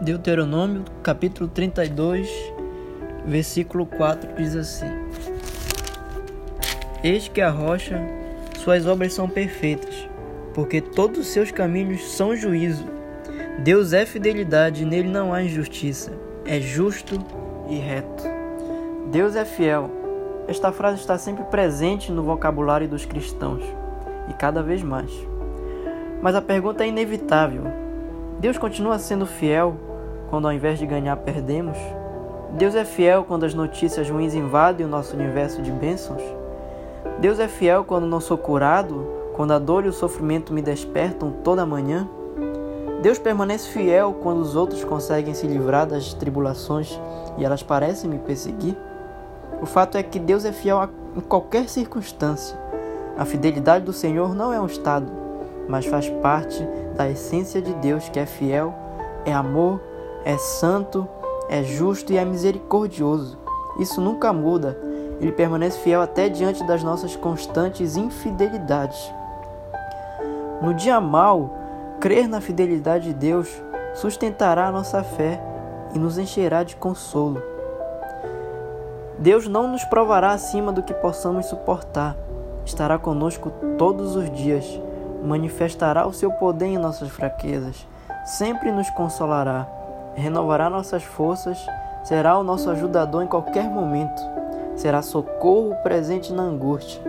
Deuteronômio, 0.00 0.84
capítulo 1.02 1.48
32, 1.48 2.28
versículo 3.24 3.86
4 3.86 4.34
diz 4.34 4.54
assim: 4.54 4.86
Eis 7.02 7.28
que 7.28 7.40
a 7.40 7.48
rocha, 7.48 7.98
suas 8.58 8.86
obras 8.86 9.14
são 9.14 9.26
perfeitas, 9.26 10.06
porque 10.52 10.82
todos 10.82 11.20
os 11.20 11.26
seus 11.28 11.50
caminhos 11.50 12.12
são 12.12 12.36
juízo. 12.36 12.84
Deus 13.60 13.94
é 13.94 14.04
fidelidade, 14.04 14.84
nele 14.84 15.08
não 15.08 15.32
há 15.32 15.42
injustiça, 15.42 16.12
é 16.44 16.60
justo 16.60 17.18
e 17.70 17.76
reto. 17.76 18.22
Deus 19.10 19.34
é 19.34 19.46
fiel. 19.46 19.90
Esta 20.46 20.70
frase 20.72 21.00
está 21.00 21.16
sempre 21.16 21.44
presente 21.44 22.12
no 22.12 22.22
vocabulário 22.22 22.86
dos 22.86 23.06
cristãos 23.06 23.64
e 24.28 24.34
cada 24.34 24.62
vez 24.62 24.82
mais. 24.82 25.10
Mas 26.20 26.34
a 26.34 26.42
pergunta 26.42 26.84
é 26.84 26.88
inevitável: 26.88 27.85
Deus 28.38 28.58
continua 28.58 28.98
sendo 28.98 29.24
fiel 29.24 29.76
quando 30.28 30.46
ao 30.46 30.52
invés 30.52 30.78
de 30.78 30.84
ganhar 30.84 31.16
perdemos? 31.16 31.78
Deus 32.52 32.74
é 32.74 32.84
fiel 32.84 33.24
quando 33.24 33.44
as 33.44 33.54
notícias 33.54 34.10
ruins 34.10 34.34
invadem 34.34 34.84
o 34.84 34.88
nosso 34.88 35.16
universo 35.16 35.62
de 35.62 35.70
bênçãos? 35.70 36.22
Deus 37.18 37.38
é 37.38 37.48
fiel 37.48 37.82
quando 37.82 38.06
não 38.06 38.20
sou 38.20 38.36
curado, 38.36 39.06
quando 39.32 39.52
a 39.52 39.58
dor 39.58 39.86
e 39.86 39.88
o 39.88 39.92
sofrimento 39.92 40.52
me 40.52 40.60
despertam 40.60 41.30
toda 41.42 41.64
manhã? 41.64 42.06
Deus 43.00 43.18
permanece 43.18 43.70
fiel 43.70 44.14
quando 44.22 44.40
os 44.40 44.54
outros 44.54 44.84
conseguem 44.84 45.32
se 45.32 45.46
livrar 45.46 45.86
das 45.86 46.12
tribulações 46.12 47.00
e 47.38 47.44
elas 47.44 47.62
parecem 47.62 48.10
me 48.10 48.18
perseguir? 48.18 48.76
O 49.62 49.66
fato 49.66 49.96
é 49.96 50.02
que 50.02 50.18
Deus 50.18 50.44
é 50.44 50.52
fiel 50.52 50.90
em 51.16 51.20
qualquer 51.20 51.70
circunstância. 51.70 52.58
A 53.16 53.24
fidelidade 53.24 53.86
do 53.86 53.94
Senhor 53.94 54.34
não 54.34 54.52
é 54.52 54.60
um 54.60 54.66
estado, 54.66 55.25
mas 55.68 55.86
faz 55.86 56.08
parte 56.08 56.66
da 56.94 57.08
essência 57.08 57.60
de 57.60 57.74
Deus 57.74 58.08
que 58.08 58.18
é 58.18 58.26
fiel, 58.26 58.74
é 59.24 59.32
amor, 59.32 59.80
é 60.24 60.36
santo, 60.38 61.08
é 61.48 61.62
justo 61.62 62.12
e 62.12 62.16
é 62.16 62.24
misericordioso. 62.24 63.38
Isso 63.78 64.00
nunca 64.00 64.32
muda. 64.32 64.78
Ele 65.20 65.32
permanece 65.32 65.78
fiel 65.78 66.00
até 66.00 66.28
diante 66.28 66.64
das 66.64 66.82
nossas 66.82 67.16
constantes 67.16 67.96
infidelidades. 67.96 69.12
No 70.60 70.74
dia 70.74 71.00
mau, 71.00 71.50
crer 72.00 72.28
na 72.28 72.40
fidelidade 72.40 73.08
de 73.08 73.14
Deus 73.14 73.48
sustentará 73.94 74.68
a 74.68 74.72
nossa 74.72 75.02
fé 75.02 75.40
e 75.94 75.98
nos 75.98 76.18
encherá 76.18 76.62
de 76.62 76.76
consolo. 76.76 77.42
Deus 79.18 79.48
não 79.48 79.68
nos 79.68 79.84
provará 79.84 80.32
acima 80.32 80.72
do 80.72 80.82
que 80.82 80.92
possamos 80.92 81.46
suportar. 81.46 82.16
Estará 82.64 82.98
conosco 82.98 83.50
todos 83.78 84.16
os 84.16 84.30
dias, 84.30 84.80
manifestará 85.26 86.06
o 86.06 86.12
seu 86.12 86.30
poder 86.32 86.66
em 86.66 86.78
nossas 86.78 87.08
fraquezas, 87.10 87.86
sempre 88.24 88.70
nos 88.70 88.88
consolará 88.90 89.66
renovará 90.16 90.70
nossas 90.70 91.04
forças, 91.04 91.64
será 92.02 92.38
o 92.38 92.42
nosso 92.42 92.70
ajudador 92.70 93.22
em 93.22 93.26
qualquer 93.26 93.68
momento, 93.68 94.20
será 94.74 95.02
socorro 95.02 95.74
presente 95.82 96.32
na 96.32 96.42
angústia. 96.42 97.00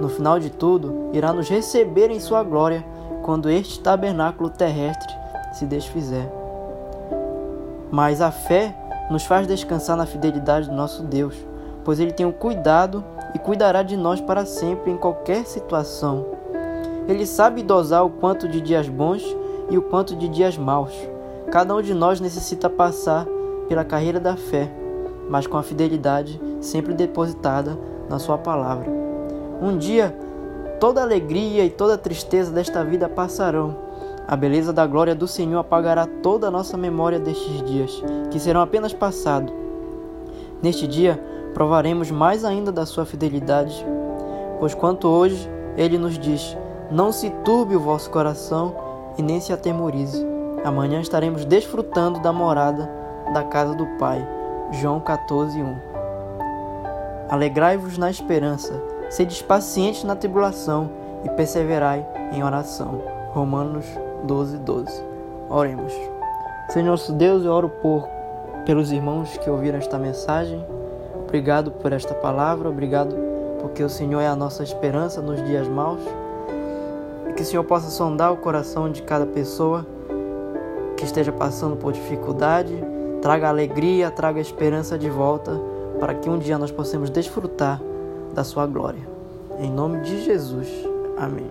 No 0.00 0.08
final 0.08 0.40
de 0.40 0.50
tudo, 0.50 1.10
irá 1.12 1.32
nos 1.32 1.48
receber 1.48 2.10
em 2.10 2.18
sua 2.18 2.42
glória 2.42 2.84
quando 3.22 3.50
este 3.50 3.78
tabernáculo 3.80 4.50
terrestre 4.50 5.14
se 5.52 5.66
desfizer. 5.66 6.28
Mas 7.90 8.20
a 8.20 8.32
fé 8.32 8.74
nos 9.10 9.24
faz 9.24 9.46
descansar 9.46 9.96
na 9.96 10.06
fidelidade 10.06 10.68
do 10.68 10.74
nosso 10.74 11.02
Deus, 11.02 11.36
pois 11.84 12.00
ele 12.00 12.12
tem 12.12 12.26
o 12.26 12.32
cuidado 12.32 13.04
e 13.34 13.38
cuidará 13.38 13.82
de 13.82 13.96
nós 13.96 14.20
para 14.20 14.46
sempre 14.46 14.90
em 14.90 14.96
qualquer 14.96 15.44
situação. 15.44 16.26
Ele 17.06 17.26
sabe 17.26 17.62
dosar 17.62 18.04
o 18.04 18.10
quanto 18.10 18.48
de 18.48 18.60
dias 18.60 18.88
bons 18.88 19.22
e 19.70 19.76
o 19.76 19.82
quanto 19.82 20.16
de 20.16 20.28
dias 20.28 20.56
maus. 20.56 20.92
Cada 21.50 21.74
um 21.74 21.82
de 21.82 21.92
nós 21.92 22.20
necessita 22.20 22.70
passar 22.70 23.26
pela 23.68 23.84
carreira 23.84 24.18
da 24.18 24.36
fé, 24.36 24.70
mas 25.28 25.46
com 25.46 25.56
a 25.56 25.62
fidelidade 25.62 26.40
sempre 26.60 26.94
depositada 26.94 27.78
na 28.08 28.18
Sua 28.18 28.38
palavra. 28.38 28.90
Um 29.60 29.76
dia, 29.76 30.16
toda 30.80 31.02
alegria 31.02 31.64
e 31.64 31.70
toda 31.70 31.98
tristeza 31.98 32.50
desta 32.50 32.84
vida 32.84 33.08
passarão. 33.08 33.76
A 34.26 34.34
beleza 34.34 34.72
da 34.72 34.86
glória 34.86 35.14
do 35.14 35.28
Senhor 35.28 35.58
apagará 35.58 36.06
toda 36.06 36.48
a 36.48 36.50
nossa 36.50 36.78
memória 36.78 37.18
destes 37.18 37.62
dias, 37.62 38.02
que 38.30 38.40
serão 38.40 38.62
apenas 38.62 38.94
passados. 38.94 39.52
Neste 40.62 40.86
dia, 40.86 41.22
provaremos 41.52 42.10
mais 42.10 42.44
ainda 42.44 42.72
da 42.72 42.86
Sua 42.86 43.04
fidelidade, 43.04 43.84
pois 44.58 44.74
quanto 44.74 45.08
hoje 45.08 45.48
Ele 45.76 45.98
nos 45.98 46.18
diz: 46.18 46.56
Não 46.90 47.12
se 47.12 47.30
turbe 47.44 47.76
o 47.76 47.80
vosso 47.80 48.10
coração 48.10 48.74
e 49.16 49.22
nem 49.22 49.40
se 49.40 49.52
atemorize. 49.52 50.26
Amanhã 50.64 51.00
estaremos 51.00 51.44
desfrutando 51.44 52.20
da 52.20 52.32
morada 52.32 52.90
da 53.32 53.42
casa 53.42 53.74
do 53.74 53.86
Pai. 53.98 54.26
João 54.72 55.00
14, 55.00 55.60
1. 55.60 55.76
Alegrai-vos 57.28 57.96
na 57.96 58.10
esperança, 58.10 58.72
sede 59.10 59.42
pacientes 59.44 60.04
na 60.04 60.14
tribulação 60.14 60.90
e 61.24 61.28
perseverai 61.30 62.06
em 62.32 62.42
oração. 62.42 63.00
Romanos 63.32 63.86
12, 64.24 64.58
12. 64.58 65.04
Oremos. 65.48 65.92
Senhor 66.70 66.86
nosso 66.86 67.12
Deus, 67.12 67.44
eu 67.44 67.52
oro 67.52 67.68
por 67.68 68.08
pelos 68.64 68.90
irmãos 68.90 69.36
que 69.38 69.50
ouviram 69.50 69.78
esta 69.78 69.98
mensagem. 69.98 70.64
Obrigado 71.22 71.70
por 71.70 71.92
esta 71.92 72.14
palavra, 72.14 72.68
obrigado 72.68 73.14
porque 73.60 73.82
o 73.82 73.88
Senhor 73.88 74.20
é 74.20 74.28
a 74.28 74.36
nossa 74.36 74.62
esperança 74.62 75.20
nos 75.20 75.42
dias 75.44 75.68
maus. 75.68 76.00
Que 77.36 77.42
o 77.42 77.44
Senhor 77.44 77.64
possa 77.64 77.90
sondar 77.90 78.32
o 78.32 78.36
coração 78.36 78.90
de 78.90 79.02
cada 79.02 79.26
pessoa 79.26 79.86
que 80.96 81.04
esteja 81.04 81.32
passando 81.32 81.76
por 81.76 81.92
dificuldade, 81.92 82.74
traga 83.20 83.48
alegria, 83.48 84.10
traga 84.10 84.40
esperança 84.40 84.98
de 84.98 85.10
volta, 85.10 85.60
para 85.98 86.14
que 86.14 86.28
um 86.28 86.38
dia 86.38 86.58
nós 86.58 86.70
possamos 86.70 87.10
desfrutar 87.10 87.80
da 88.32 88.44
sua 88.44 88.66
glória. 88.66 89.06
Em 89.58 89.70
nome 89.70 90.00
de 90.00 90.24
Jesus. 90.24 90.68
Amém. 91.16 91.50